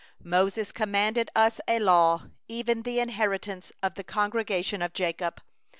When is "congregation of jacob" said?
4.03-5.39